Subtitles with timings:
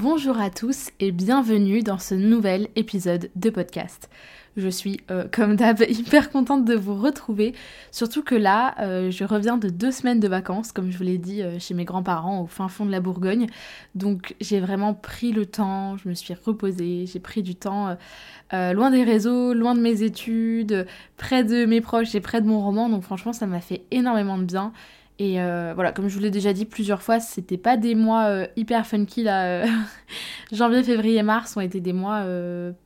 [0.00, 4.08] Bonjour à tous et bienvenue dans ce nouvel épisode de podcast.
[4.56, 7.52] Je suis, euh, comme d'hab, hyper contente de vous retrouver,
[7.90, 11.18] surtout que là, euh, je reviens de deux semaines de vacances, comme je vous l'ai
[11.18, 13.48] dit, euh, chez mes grands-parents au fin fond de la Bourgogne.
[13.96, 17.96] Donc j'ai vraiment pris le temps, je me suis reposée, j'ai pris du temps
[18.52, 22.60] loin des réseaux, loin de mes études, près de mes proches et près de mon
[22.60, 22.88] roman.
[22.88, 24.72] Donc franchement, ça m'a fait énormément de bien.
[25.18, 28.26] Et euh, voilà, comme je vous l'ai déjà dit plusieurs fois, c'était pas des mois
[28.26, 29.46] euh, hyper funky là.
[29.46, 29.66] Euh,
[30.52, 32.24] janvier, février, mars ont été des mois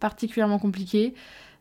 [0.01, 1.15] particulièrement compliqués.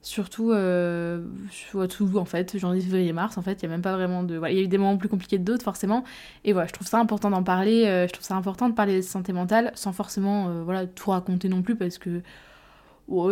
[0.03, 4.23] Surtout, tout en fait, janvier, février, mars, en fait, il y a même pas vraiment
[4.23, 4.37] de.
[4.37, 6.03] Voilà, il y a eu des moments plus compliqués que d'autres, forcément.
[6.43, 7.83] Et voilà, je trouve ça important d'en parler.
[8.07, 11.61] je trouve ça important de parler de santé mentale sans forcément voilà, tout raconter non
[11.61, 12.21] plus parce que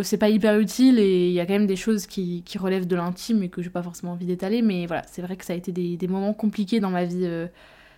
[0.03, 2.95] c'est pas hyper utile et il y a quand même des choses qui, relèvent de
[2.95, 5.55] l'intime et que j'ai pas forcément envie d'étaler, mais voilà, c'est vrai que ça a
[5.55, 7.47] été des, moments compliqués dans ma vie euh,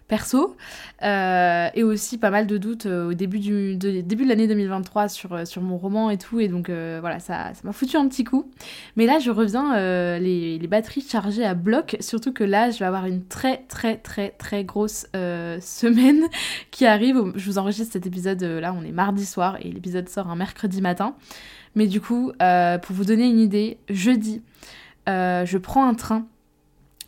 [0.07, 0.57] perso
[1.01, 4.47] euh, et aussi pas mal de doutes euh, au début, du, de, début de l'année
[4.47, 8.23] 2023 sur, sur mon roman et tout, et donc voilà, ça m'a foutu un petit
[8.23, 8.51] coup.
[8.95, 12.85] Mais là, je reviens les, les, batteries chargées à bloc, surtout que là, je vais
[12.85, 16.25] avoir une très très très très grosse semaine
[16.69, 17.31] qui arrive.
[17.35, 20.81] Je vous enregistre cet épisode là, on est mardi soir et l'épisode sort un mercredi
[20.81, 21.15] matin.
[21.75, 24.41] Mais du coup, euh, pour vous donner une idée, jeudi,
[25.09, 26.25] euh, je prends un train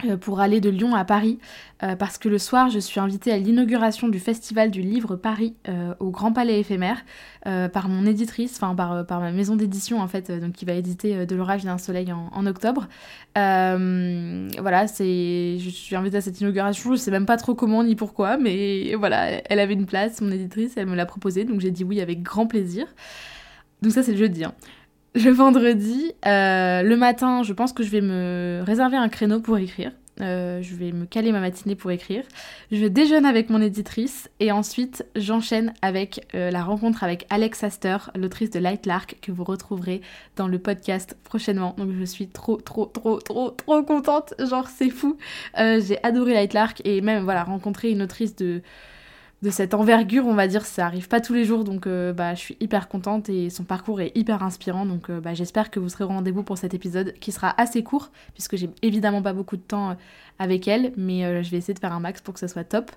[0.06, 1.40] euh, pour aller de Lyon à Paris
[2.00, 5.54] parce que le soir je suis invitée à l'inauguration du festival du livre Paris
[6.00, 7.04] au Grand Palais éphémère
[7.44, 11.36] par mon éditrice, enfin par, ma maison d'édition en fait, donc qui va éditer De
[11.36, 12.88] l'orage d'un soleil en, octobre.
[13.36, 18.38] voilà, je suis invitée à cette inauguration, je sais même pas trop comment ni pourquoi,
[18.38, 21.84] mais voilà, elle avait une place, mon éditrice, elle me l'a proposé, donc j'ai dit
[21.84, 22.88] oui avec grand plaisir.
[23.84, 24.46] Donc ça c'est le jeudi.
[24.46, 24.54] Hein.
[25.14, 29.58] Le vendredi, euh, le matin, je pense que je vais me réserver un créneau pour
[29.58, 29.92] écrire.
[30.22, 32.24] Euh, je vais me caler ma matinée pour écrire.
[32.72, 37.62] Je vais déjeuner avec mon éditrice et ensuite j'enchaîne avec euh, la rencontre avec Alex
[37.64, 40.02] Astor, l'autrice de Light Lark, que vous retrouverez
[40.38, 41.76] dans le podcast prochainement.
[41.78, 44.34] Donc je suis trop, trop, trop, trop, trop contente.
[44.40, 45.18] Genre c'est fou.
[45.58, 48.62] J'ai adoré Light Lark et même voilà rencontrer une autrice de
[49.44, 52.34] de cette envergure, on va dire, ça arrive pas tous les jours, donc euh, bah,
[52.34, 55.82] je suis hyper contente et son parcours est hyper inspirant, donc euh, bah, j'espère que
[55.82, 59.34] vous serez au rendez-vous pour cet épisode qui sera assez court, puisque j'ai évidemment pas
[59.34, 59.94] beaucoup de temps euh,
[60.40, 62.90] avec elle, mais je vais essayer de faire un max pour que ça soit top.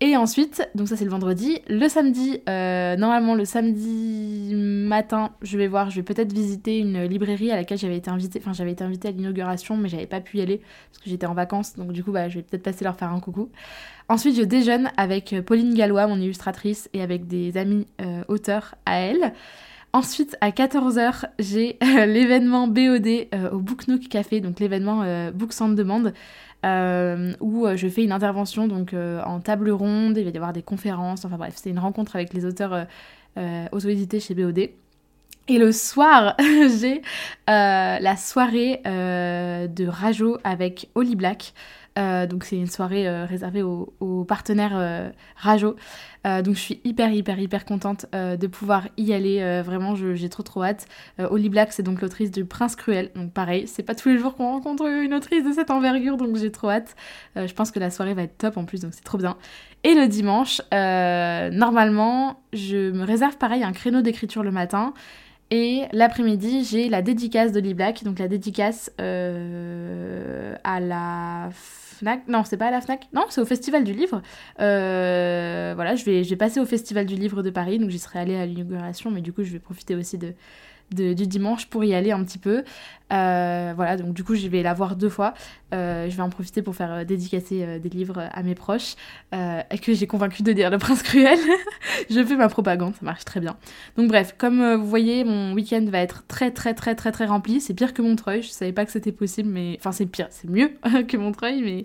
[0.00, 5.66] Et ensuite, donc ça c'est le vendredi, le samedi, normalement le samedi matin, je vais
[5.66, 8.84] voir, je vais peut-être visiter une librairie à laquelle j'avais été invitée, enfin j'avais été
[8.84, 11.90] invitée à l'inauguration, mais j'avais pas pu y aller parce que j'étais en vacances, donc
[11.90, 13.50] du coup bah, je vais peut-être passer leur faire un coucou.
[14.10, 18.74] Ensuite, je déjeune avec euh, Pauline Gallois, mon illustratrice, et avec des amis euh, auteurs
[18.86, 19.34] à elle.
[19.92, 25.70] Ensuite, à 14h, j'ai euh, l'événement BOD au Book Nook Café, donc l'événement Books on
[25.70, 26.12] Demand,
[27.40, 31.24] où je fais une intervention donc en table ronde, il va y avoir des conférences,
[31.24, 32.86] enfin bref, c'est une rencontre avec les auteurs
[33.72, 34.58] auto-édités chez BOD.
[35.50, 36.36] Et le soir,
[36.78, 37.00] j'ai
[37.46, 41.54] la soirée de Rajo avec Holly Black.
[41.98, 45.76] Euh, donc c'est une soirée euh, réservée aux, partenaires euh, Rajo.
[46.24, 49.62] donc je suis hyper hyper hyper contente de pouvoir y aller.
[49.62, 50.86] vraiment j'ai trop trop hâte.
[51.18, 53.10] Holly Black c'est donc l'autrice du Prince Cruel.
[53.14, 56.36] Donc pareil, c'est pas tous les jours qu'on rencontre une autrice de cette envergure donc
[56.36, 56.96] j'ai trop hâte.
[57.36, 59.36] je pense que la soirée va être top en plus donc c'est trop bien.
[59.84, 64.92] Et le dimanche, normalement je me réserve pareil un créneau d'écriture le matin.
[65.50, 71.48] Et l'après-midi, j'ai la dédicace de Black, donc la dédicace à la
[72.02, 73.08] Non, c'est pas à la Fnac.
[73.12, 74.22] Non, c'est au Festival du Livre.
[74.60, 77.98] Euh, voilà, je vais, je vais passer au Festival du Livre de Paris, donc j'y
[77.98, 80.34] serai allée à l'inauguration, mais du coup, je vais profiter aussi de,
[80.90, 82.64] du dimanche pour y aller un petit peu.
[83.10, 85.34] Euh, voilà, donc du coup, je vais la voir deux fois.
[85.74, 88.94] Euh, je vais en profiter pour faire dédicacer des livres à mes proches
[89.32, 91.38] que j'ai convaincu de lire Le Prince Cruel.
[92.10, 93.56] je fais ma propagande, ça marche très bien.
[93.96, 97.60] Donc bref, comme vous voyez, mon week-end va être très très très très très rempli.
[97.60, 98.42] C'est pire que Montreuil.
[98.42, 100.72] Je savais pas que c'était possible, mais enfin c'est pire, c'est mieux
[101.08, 101.84] que Montreuil, mais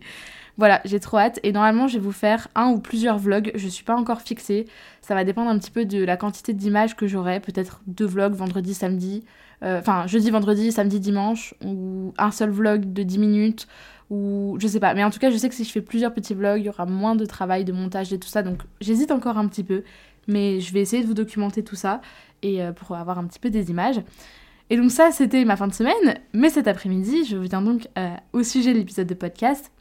[0.57, 1.39] voilà, j'ai trop hâte.
[1.43, 3.51] Et normalement, je vais vous faire un ou plusieurs vlogs.
[3.55, 4.67] Je suis pas encore fixée.
[5.01, 7.39] Ça va dépendre un petit peu de la quantité d'images que j'aurai.
[7.39, 9.23] Peut-être deux vlogs vendredi, samedi.
[9.63, 11.55] Euh, enfin, jeudi, vendredi, samedi, dimanche.
[11.65, 13.67] Ou un seul vlog de 10 minutes.
[14.11, 14.93] ou je sais pas.
[14.93, 16.69] Mais en tout cas, je sais que si je fais plusieurs petits vlogs, il y
[16.69, 18.43] aura moins de travail, de montage et tout ça.
[18.43, 19.83] Donc j'hésite encore un petit peu.
[20.27, 21.99] Mais je vais essayer de vous documenter tout ça
[22.43, 24.01] et euh, pour avoir un petit peu des images.
[24.69, 26.19] Et donc ça, c'était ma fin de semaine.
[26.33, 29.71] Mais cet après-midi, je viens donc euh, au sujet de l'épisode de podcast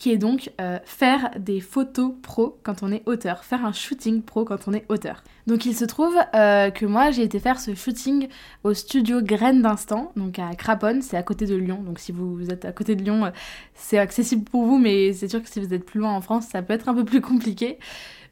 [0.00, 4.22] qui est donc euh, faire des photos pro quand on est auteur, faire un shooting
[4.22, 5.22] pro quand on est auteur.
[5.46, 8.28] Donc il se trouve euh, que moi j'ai été faire ce shooting
[8.64, 12.50] au studio Graines d'Instant, donc à Craponne, c'est à côté de Lyon, donc si vous
[12.50, 13.30] êtes à côté de Lyon, euh,
[13.74, 16.46] c'est accessible pour vous, mais c'est sûr que si vous êtes plus loin en France,
[16.50, 17.78] ça peut être un peu plus compliqué.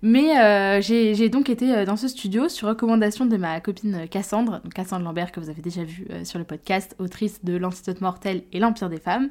[0.00, 4.60] Mais euh, j'ai donc été euh, dans ce studio sur recommandation de ma copine Cassandre,
[4.62, 8.00] donc Cassandre Lambert que vous avez déjà vu euh, sur le podcast, autrice de L'Antidote
[8.00, 9.30] Mortel et l'Empire des Femmes,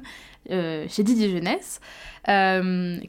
[0.50, 1.80] chez Didier Jeunesse,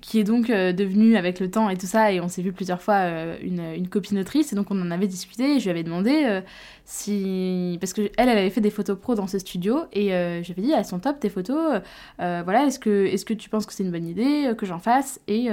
[0.01, 2.81] qui est donc devenue avec le temps et tout ça, et on s'est vu plusieurs
[2.81, 3.05] fois
[3.41, 6.41] une, une, copine autrice, et donc on en avait discuté, et je lui avais demandé
[6.91, 7.77] si...
[7.79, 10.51] Parce que elle, elle avait fait des photos pro dans ce studio, et je lui
[10.51, 11.81] avais dit, elles sont top tes photos,
[12.17, 14.79] voilà, est-ce que, est -ce que tu penses que c'est une bonne idée que j'en
[14.79, 15.49] fasse Et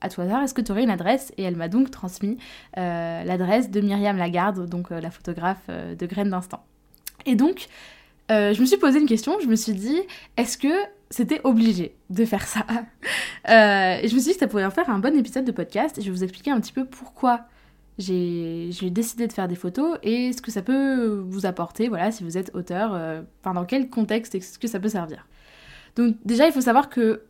[0.00, 1.32] à tout hasard, est-ce que tu aurais une adresse?
[1.38, 2.38] Et elle m'a donc transmis
[2.76, 6.64] euh, l'adresse de Myriam Lagarde, donc euh, la photographe euh, de Graines d'Instant.
[7.26, 7.66] Et donc,
[8.30, 10.00] je me suis posé une question, je me suis dit,
[10.36, 10.68] est-ce que
[11.10, 12.66] c'était obligé de faire ça?
[13.48, 16.02] Et je me suis dit ça pourrait en faire un bon épisode de podcast, et
[16.02, 17.46] je vais vous expliquer un petit peu pourquoi
[17.98, 22.24] j'ai décidé de faire des photos et ce que ça peut vous apporter, voilà, si
[22.24, 22.92] vous êtes auteur,
[23.40, 25.26] enfin dans quel contexte est-ce que ça peut servir.
[25.96, 27.22] Donc déjà, il faut savoir que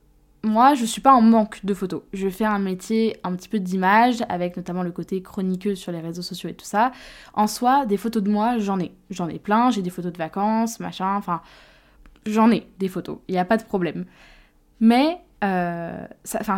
[0.44, 2.02] moi, je suis pas en manque de photos.
[2.12, 6.00] Je fais un métier un petit peu d'image, avec notamment le côté chroniqueux sur les
[6.00, 6.92] réseaux sociaux et tout ça.
[7.34, 8.92] En soi, des photos de moi, j'en ai.
[9.10, 11.40] J'en ai plein, j'ai des photos de vacances, machin, enfin,
[12.24, 14.04] j'en ai des photos, il n'y a pas de problème.
[14.80, 16.04] Mais, euh,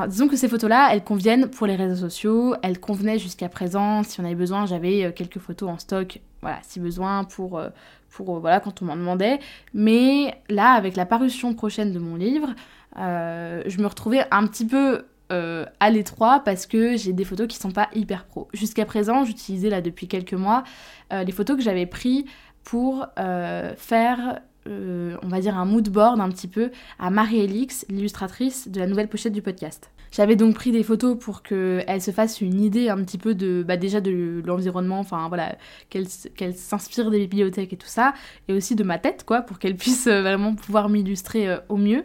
[0.09, 4.03] disons que ces photos-là, elles conviennent pour les réseaux sociaux, elles convenaient jusqu'à présent.
[4.03, 7.69] Si on avait besoin, j'avais euh, quelques photos en stock, voilà, si besoin, pour, euh,
[8.09, 9.39] pour voilà, quand on m'en demandait.
[9.75, 12.55] Mais là, avec la parution prochaine de mon livre,
[12.97, 17.71] je me retrouvais un petit peu à l'étroit parce que j'ai des photos qui sont
[17.71, 18.49] pas hyper pro.
[18.53, 20.65] Jusqu'à présent, j'utilisais là depuis quelques mois
[21.13, 22.25] les photos que j'avais prises
[22.65, 28.81] pour faire, on va dire, un mood board un petit peu à Marie-Elix, l'illustratrice de
[28.81, 29.91] la nouvelle pochette du podcast.
[30.13, 33.65] J'avais donc pris des photos pour qu'elle se fasse une idée un petit peu de,
[33.67, 35.57] bah déjà de l'environnement, enfin voilà,
[35.89, 38.15] qu'elle s'inspire des bibliothèques et tout ça,
[38.49, 42.05] et aussi de ma tête, quoi, pour qu'elle puisse vraiment pouvoir m'illustrer au mieux.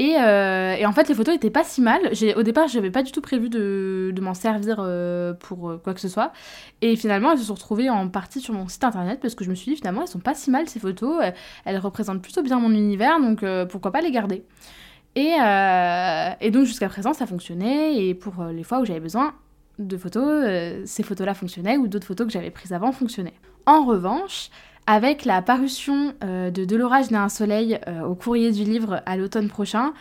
[0.00, 2.00] Euh, et, en fait, les photos étaient pas si mal.
[2.36, 6.00] Au départ, j'avais pas du tout prévu de, m'en servir euh, pour euh, quoi que
[6.00, 6.32] ce soit.
[6.80, 9.50] Et finalement, elles se sont retrouvées en partie sur mon site internet parce que je
[9.50, 11.22] me suis dit, finalement, elles sont pas si mal ces photos.
[11.64, 14.44] Elles, représentent plutôt bien mon univers, donc pourquoi pas les garder.
[15.14, 15.34] Et,
[16.40, 17.96] et donc, jusqu'à présent, ça fonctionnait.
[17.96, 19.34] Et pour les fois où j'avais besoin
[19.78, 20.46] de photos,
[20.84, 23.34] ces photos-là fonctionnaient ou d'autres photos que j'avais prises avant fonctionnaient.
[23.66, 24.50] En revanche,
[24.86, 29.16] avec la parution euh, de De l'orage d'un soleil euh, au courrier du livre à
[29.16, 29.92] l'automne prochain,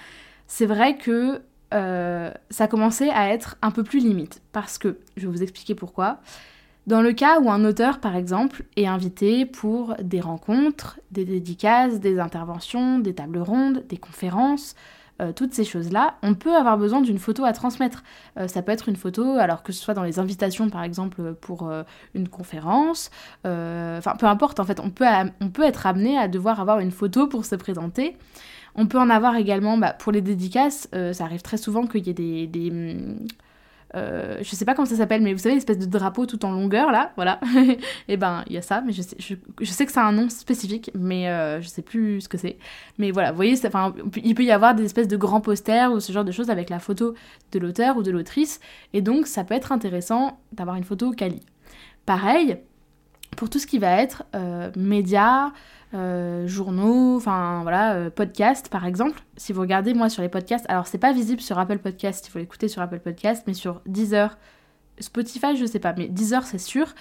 [0.48, 1.42] c'est vrai que
[1.74, 4.42] euh, ça commençait à être un peu plus limite.
[4.52, 6.20] Parce que, je vais vous expliquer pourquoi.
[6.88, 12.00] Dans le cas où un auteur, par exemple, est invité pour des rencontres, des dédicaces,
[12.00, 14.76] des interventions, des tables rondes, des conférences,
[15.22, 18.04] euh, toutes ces choses-là, on peut avoir besoin d'une photo à transmettre.
[18.40, 21.34] Euh, ça peut être une photo, alors que ce soit dans les invitations par exemple
[21.36, 21.84] pour euh,
[22.16, 23.12] une conférence,
[23.44, 27.46] enfin peu importe en fait, on peut, être amené à devoir avoir une photo pour
[27.46, 28.18] se présenter.
[28.76, 32.10] On peut en avoir également bah, pour les dédicaces, ça arrive très souvent qu'il y
[32.10, 33.06] ait des,
[33.96, 36.52] euh, je sais pas comment ça s'appelle, mais vous savez, l'espèce de drapeau tout en
[36.52, 37.40] longueur là, voilà.
[37.56, 40.92] et eh ben, il y a ça, mais je sais, que c'est un nom spécifique,
[40.96, 42.58] mais euh, je sais plus ce que c'est.
[42.98, 43.60] Mais voilà, vous voyez,
[44.24, 46.70] il peut y avoir des espèces de grands posters ou ce genre de choses avec
[46.70, 47.16] la photo
[47.52, 48.60] de l'auteur ou de l'autrice,
[48.94, 51.42] et donc ça peut être intéressant d'avoir une photo quali.
[52.06, 52.58] Pareil,
[53.36, 55.52] pour tout ce qui va être euh, médias,
[55.94, 59.22] euh, journaux, enfin voilà, euh, podcasts par exemple.
[59.38, 62.32] Si vous regardez moi sur les podcasts, alors c'est pas visible sur Apple Podcast, il
[62.32, 64.38] faut l'écouter sur Apple Podcast, mais sur Deezer,
[65.00, 66.94] Spotify, je sais pas, mais Deezer c'est sûr.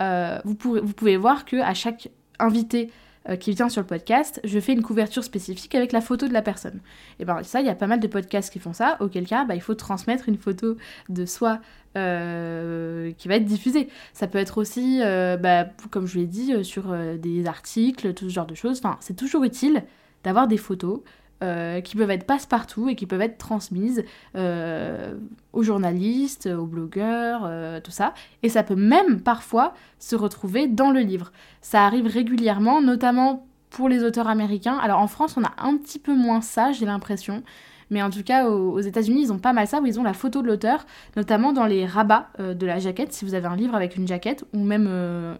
[0.00, 2.90] Euh, vous, vous pouvez voir que à chaque invité
[3.28, 6.32] euh, qui vient sur le podcast, je fais une couverture spécifique avec la photo de
[6.32, 6.80] la personne.
[7.18, 9.44] Et ben ça, il y a pas mal de podcasts qui font ça, auquel cas,
[9.44, 10.76] bah, il faut transmettre une photo
[11.08, 11.60] de soi
[11.96, 13.88] euh, qui va être diffusée.
[14.12, 18.34] Ça peut être aussi, euh, bah, comme je l'ai dit, sur des articles, tout ce
[18.34, 18.78] genre de choses.
[18.78, 19.84] Enfin, c'est toujours utile
[20.22, 21.00] d'avoir des photos
[21.44, 24.02] euh, qui peuvent être passe-partout et qui peuvent être transmises
[24.34, 25.14] euh,
[25.52, 28.14] aux journalistes, aux blogueurs, euh, tout ça.
[28.42, 31.32] Et ça peut même parfois se retrouver dans le livre.
[31.60, 34.78] Ça arrive régulièrement, notamment pour les auteurs américains.
[34.78, 37.42] Alors en France, on a un petit peu moins ça, j'ai l'impression.
[37.90, 40.14] Mais en tout cas, aux, États-Unis, ils ont pas mal ça, où ils ont la
[40.14, 40.86] photo de l'auteur,
[41.16, 43.12] notamment dans les rabats de la jaquette.
[43.12, 44.88] Si vous avez un livre avec une jaquette, ou même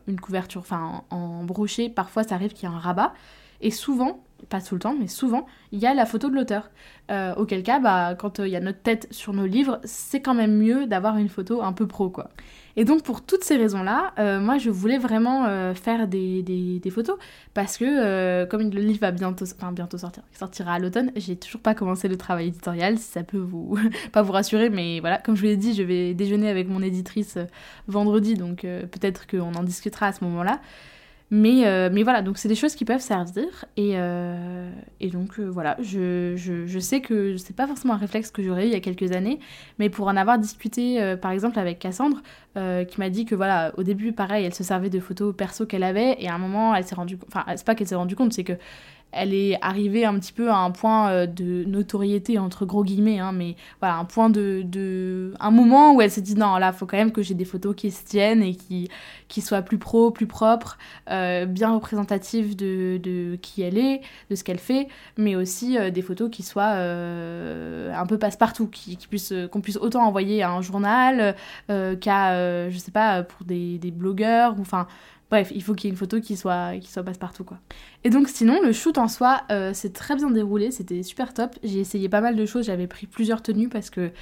[0.06, 3.14] une couverture, enfin en, brochet, parfois ça arrive qu'il y a un rabat
[3.60, 6.70] Et souvent, pas tout le temps, mais souvent, il y a la photo de l'auteur.
[7.10, 10.34] Euh, auquel cas, bah, quand il y a notre tête sur nos livres, c'est quand
[10.34, 12.28] même mieux d'avoir une photo un peu pro, quoi.
[12.76, 17.16] Et donc pour toutes ces raisons-là, euh, moi je voulais vraiment euh, faire des, photos
[17.54, 21.74] parce que euh, comme le livre va bientôt, sortir, sortira à l'automne, j'ai toujours pas
[21.74, 23.78] commencé le travail éditorial, si ça peut vous
[24.12, 26.82] pas vous rassurer, mais voilà, comme je vous l'ai dit, je vais déjeuner avec mon
[26.82, 27.38] éditrice
[27.86, 30.60] vendredi, donc peut-être qu'on en discutera à ce moment-là.
[31.36, 33.64] Mais, euh, mais voilà, donc c'est des choses qui peuvent servir.
[33.76, 38.30] Et, euh, et donc euh, voilà, je, je, sais que c'est pas forcément un réflexe
[38.30, 39.40] que j'aurais eu il y a quelques années,
[39.80, 42.22] mais pour en avoir discuté par exemple avec Cassandre,
[42.54, 45.82] qui m'a dit que voilà, au début, pareil, elle se servait de photos perso qu'elle
[45.82, 48.32] avait, et à un moment, elle s'est rendue Enfin, c'est pas qu'elle s'est rendue compte,
[48.32, 48.56] c'est que
[49.14, 53.18] elle est arrivée un petit peu à un point euh, de notoriété entre gros guillemets
[53.18, 56.72] hein, mais voilà un point de, de, un moment où elle s'est dit non là
[56.72, 58.88] faut quand même que j'ai des photos qui se tiennent et qui
[59.28, 60.78] qui soient plus pro plus propres
[61.10, 65.90] euh, bien représentatives de, de, qui elle est de ce qu'elle fait mais aussi euh,
[65.90, 70.50] des photos qui soient un peu passe-partout qui, qui puissent qu'on puisse autant envoyer à
[70.50, 71.34] un journal
[71.68, 74.86] qu'à je sais pas pour des, des blogueurs enfin
[75.30, 77.58] Bref, il faut qu'il y ait une photo qui soit, qui soit passe-partout, quoi.
[78.06, 81.56] Et donc, sinon, le shoot en soi, euh, c'est très bien déroulé, c'était super top.
[81.62, 84.12] J'ai essayé pas mal de choses, j'avais pris plusieurs tenues parce que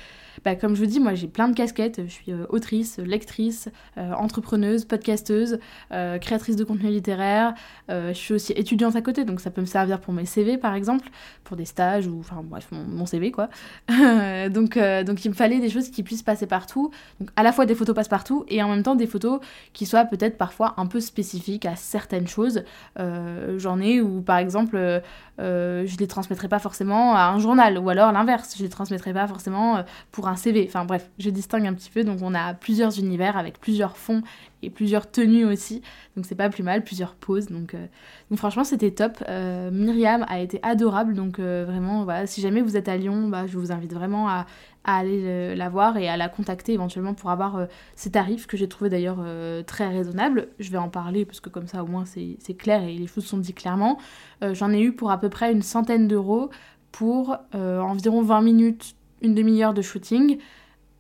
[0.45, 2.03] bah, comme je vous dis, moi j'ai plein de casquettes.
[2.05, 5.59] Je suis euh, autrice, lectrice, euh, entrepreneuse, podcasteuse,
[5.93, 7.55] euh, créatrice de contenu littéraire.
[7.89, 10.75] je suis aussi étudiante à côté, donc ça peut me servir pour mes CV par
[10.75, 11.09] exemple,
[11.45, 13.49] pour des stages ou enfin bref, mon, CV quoi.
[13.89, 16.91] donc, donc il me fallait des choses qui puissent passer partout.
[17.21, 19.41] Donc à la fois des photos passe partout et en même temps des photos
[19.73, 22.65] qui soient peut-être parfois un peu spécifiques à certaines choses.
[22.97, 25.02] J'en ai où par exemple
[25.38, 29.26] je les transmettrai pas forcément à un journal ou alors l'inverse, je les transmettrai pas
[29.26, 30.64] forcément pour un CV.
[30.69, 32.05] Enfin bref, je distingue un petit peu.
[32.05, 34.23] Donc on a plusieurs univers avec plusieurs fonds
[34.62, 35.83] et plusieurs tenues aussi.
[36.17, 37.47] Donc c'est pas plus mal, plusieurs poses.
[37.47, 37.87] Donc, euh,
[38.31, 39.23] donc franchement c'était top.
[39.29, 41.14] Euh, Myriam a été adorable.
[41.14, 44.29] Donc euh, vraiment, voilà, si jamais vous êtes à Lyon, bah, je vous invite vraiment
[44.29, 44.47] à,
[44.85, 48.91] aller la voir et à la contacter éventuellement pour avoir ses tarifs que j'ai trouvé
[48.91, 49.25] d'ailleurs
[49.67, 50.49] très raisonnables.
[50.59, 53.25] Je vais en parler parce que comme ça au moins c'est clair et les choses
[53.25, 53.99] sont dites clairement.
[54.43, 56.51] J'en ai eu pour à peu près une centaine d'euros
[56.91, 60.39] pour environ 20 minutes une demi-heure de shooting.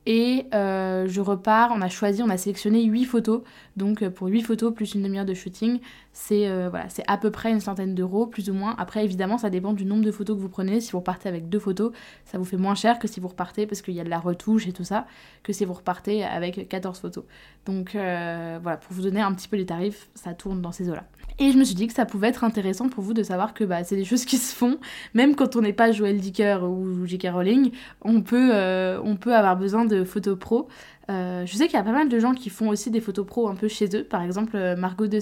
[0.04, 3.42] Et euh, je repars, on a choisi, on a sélectionné 8 photos.
[3.76, 5.78] Donc euh, pour 8 photos plus une demi-heure de shooting,
[6.12, 8.74] c'est euh, c'est à peu près une centaine d'euros, plus ou moins.
[8.78, 10.80] Après, évidemment, ça dépend du nombre de photos que vous prenez.
[10.80, 11.92] Si vous repartez avec deux photos,
[12.24, 14.18] ça vous fait moins cher que si vous repartez, parce qu'il y a de la
[14.18, 15.06] retouche et tout ça,
[15.44, 17.24] que si vous repartez avec 14 photos.
[17.64, 21.04] Donc voilà, pour vous donner un petit peu les tarifs, ça tourne dans ces eaux-là.
[21.38, 23.64] Et je me suis dit que ça pouvait être intéressant pour vous de savoir que
[23.64, 24.78] bah, c'est des choses qui se font,
[25.14, 27.28] même quand on n'est pas Joël Dicker ou J.K.
[27.32, 27.72] Rowling,
[28.02, 30.68] on peut, euh, on peut avoir besoin de photos pro.
[31.10, 33.26] Euh, je sais qu'il y a pas mal de gens qui font aussi des photos
[33.26, 34.04] pro un peu chez eux.
[34.04, 35.18] Par exemple, euh, Margot de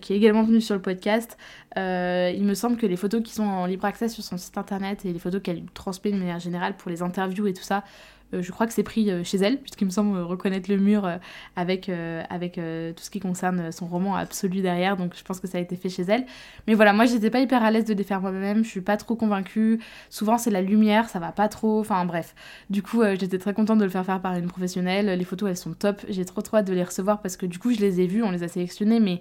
[0.00, 1.36] qui est également venue sur le podcast.
[1.76, 5.04] il me semble que les photos qui sont en libre accès sur son site internet
[5.04, 7.84] et les photos qu'elle transmet de manière générale pour les interviews et tout ça,
[8.32, 11.16] je crois que c'est pris euh, chez elle, puisqu'il me semble reconnaître le mur euh,
[11.56, 11.90] avec,
[12.30, 15.60] avec tout ce qui concerne son roman absolu derrière, donc je pense que ça a
[15.60, 16.26] été fait chez elle.
[16.66, 18.96] Mais voilà, moi j'étais pas hyper à l'aise de les faire moi-même, je suis pas
[18.96, 19.80] trop convaincue.
[20.10, 22.34] Souvent c'est la lumière, ça va pas trop, enfin bref.
[22.70, 25.18] Du coup, j'étais très contente de le faire faire par une professionnelle.
[25.18, 27.58] Les photos elles sont top, j'ai trop trop hâte de les recevoir parce que du
[27.58, 29.20] coup je les ai vues, on les a sélectionnées, mais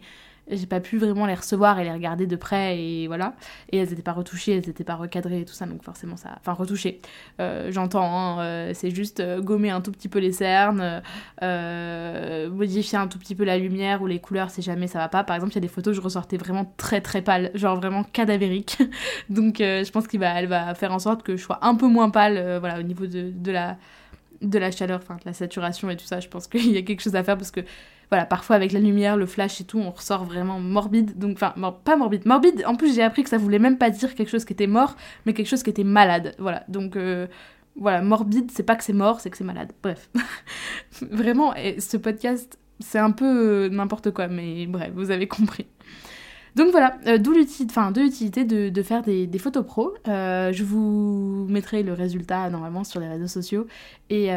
[0.50, 3.34] j'ai pas pu vraiment les recevoir et les regarder de près et voilà.
[3.72, 6.36] Et elles étaient pas retouchées elles étaient pas recadrées et tout ça donc forcément ça
[6.40, 7.02] enfin retouchées.
[7.40, 11.02] Euh, j'entends hein, euh, c'est juste euh, gommer un tout petit peu les cernes
[11.42, 15.24] modifier un tout petit peu la lumière ou les couleurs si jamais ça va pas.
[15.24, 18.04] Par exemple il y a des photos je ressortais vraiment très très pâle genre vraiment
[18.04, 18.78] cadavérique.
[19.30, 22.10] Donc je pense qu'elle va va faire en sorte que je sois un peu moins
[22.10, 23.78] pâle voilà au niveau de, de la
[24.42, 26.20] de la chaleur enfin de la saturation et tout ça.
[26.20, 27.62] Je pense qu'il y a quelque chose à faire parce que
[28.10, 31.18] voilà, parfois avec la lumière, le flash et tout, on ressort vraiment morbide.
[31.18, 32.26] Donc, enfin, pas morbide.
[32.26, 34.68] Morbide, en plus, j'ai appris que ça voulait même pas dire quelque chose qui était
[34.68, 34.96] mort,
[35.26, 36.34] mais quelque chose qui était malade.
[36.40, 37.28] Voilà, donc, euh,
[37.76, 39.74] voilà, morbide, c'est pas que c'est mort, c'est que c'est malade.
[39.84, 40.10] Bref.
[41.02, 45.66] vraiment, ce podcast, c'est un peu euh, n'importe quoi, mais bref, vous avez compris.
[46.56, 49.94] Donc voilà, euh, d'où l'utilité de, de, faire des, des photos pro.
[50.06, 53.68] je vous mettrai le résultat normalement sur les réseaux sociaux.
[54.10, 54.32] Et,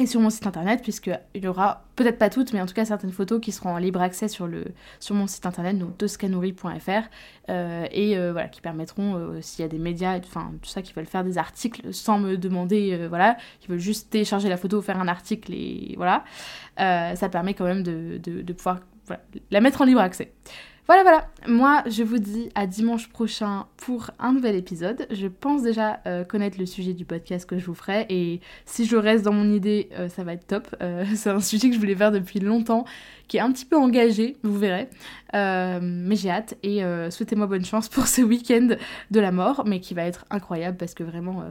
[0.00, 2.86] et sur mon site internet, puisqu'il y aura peut-être pas toutes, mais en tout cas
[2.86, 4.64] certaines photos qui seront en libre accès sur, le,
[4.98, 6.90] sur mon site internet, donc toscanouri.fr,
[7.50, 10.80] euh, et euh, voilà, qui permettront, euh, s'il y a des médias, enfin tout ça,
[10.80, 14.80] qui veulent faire des articles sans me demander, voilà, qui veulent juste télécharger la photo,
[14.80, 16.24] faire un article, et voilà,
[16.78, 18.80] ça permet quand même de, de pouvoir
[19.50, 20.32] la mettre en libre accès.
[20.86, 21.28] Voilà, voilà.
[21.46, 25.06] Moi, je vous dis à dimanche prochain pour un nouvel épisode.
[25.10, 28.06] Je pense déjà euh, connaître le sujet du podcast que je vous ferai.
[28.08, 30.74] Et si je reste dans mon idée, euh, ça va être top.
[30.82, 32.84] Euh, c'est un sujet que je voulais faire depuis longtemps,
[33.28, 34.88] qui est un petit peu engagé, vous verrez.
[35.32, 36.56] mais j'ai hâte.
[36.62, 38.70] Et souhaitez-moi bonne chance pour ce week-end
[39.10, 41.44] de la mort, mais qui va être incroyable parce que vraiment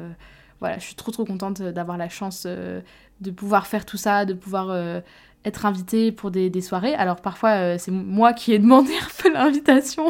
[0.59, 4.33] voilà, je suis trop trop contente d'avoir la chance de pouvoir faire tout ça, de
[4.33, 5.01] pouvoir
[5.45, 6.93] être invité pour des, soirées.
[6.95, 10.09] Alors parfois, euh, c'est moi qui ai demandé un peu l'invitation,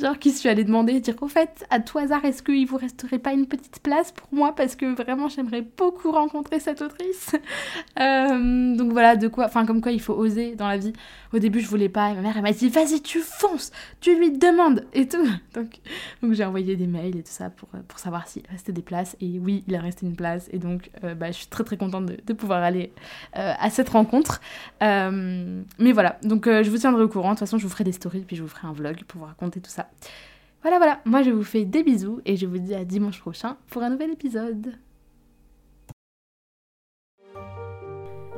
[0.00, 3.18] genre qui suis allée demander, dire au fait, à tout hasard, est-ce qu'il vous resterait
[3.18, 4.54] pas une petite place pour moi?
[4.54, 7.36] Parce que vraiment j'aimerais beaucoup rencontrer cette autrice.
[7.98, 10.92] Euh, donc voilà, de quoi, enfin comme quoi il faut oser dans la vie.
[11.32, 14.16] Au début, je voulais pas, et ma mère elle m'a dit vas-y, tu fonces, tu
[14.16, 15.26] lui demandes et tout.
[15.54, 15.80] Donc,
[16.22, 19.16] donc j'ai envoyé des mails et tout ça pour, pour savoir s'il restait des places.
[19.20, 21.76] Et oui, il a resté une place et donc euh, bah, je suis très très
[21.76, 22.92] contente de pouvoir aller
[23.32, 24.40] à cette rencontre.
[24.82, 27.30] Euh, mais voilà, donc euh, je vous tiendrai au courant.
[27.30, 29.20] De toute façon, je vous ferai des stories, puis je vous ferai un vlog pour
[29.20, 29.88] vous raconter tout ça.
[30.62, 31.00] Voilà, voilà.
[31.04, 33.90] Moi, je vous fais des bisous et je vous dis à dimanche prochain pour un
[33.90, 34.74] nouvel épisode.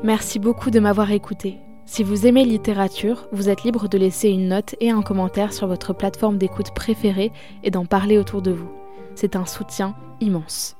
[0.02, 1.58] Merci beaucoup de m'avoir écouté.
[1.84, 5.66] Si vous aimez littérature, vous êtes libre de laisser une note et un commentaire sur
[5.66, 7.32] votre plateforme d'écoute préférée
[7.64, 8.70] et d'en parler autour de vous.
[9.14, 10.79] C'est un soutien immense.